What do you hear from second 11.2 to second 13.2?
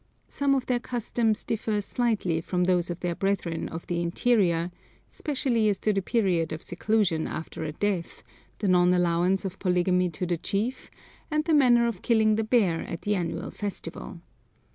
and the manner of killing the bear at the